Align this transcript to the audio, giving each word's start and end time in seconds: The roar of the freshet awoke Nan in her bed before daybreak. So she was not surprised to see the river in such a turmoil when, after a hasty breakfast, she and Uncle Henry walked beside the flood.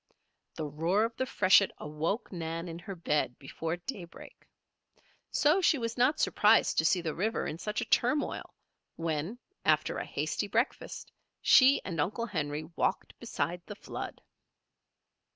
The 0.55 0.65
roar 0.65 1.03
of 1.03 1.15
the 1.17 1.27
freshet 1.27 1.69
awoke 1.77 2.31
Nan 2.31 2.67
in 2.67 2.79
her 2.79 2.95
bed 2.95 3.37
before 3.37 3.77
daybreak. 3.77 4.47
So 5.29 5.61
she 5.61 5.77
was 5.77 5.95
not 5.95 6.19
surprised 6.19 6.79
to 6.79 6.85
see 6.85 7.01
the 7.01 7.13
river 7.13 7.45
in 7.45 7.59
such 7.59 7.81
a 7.81 7.85
turmoil 7.85 8.51
when, 8.95 9.37
after 9.63 9.99
a 9.99 10.05
hasty 10.07 10.47
breakfast, 10.47 11.11
she 11.39 11.83
and 11.85 12.01
Uncle 12.01 12.25
Henry 12.25 12.63
walked 12.75 13.13
beside 13.19 13.61
the 13.67 13.75
flood. 13.75 14.19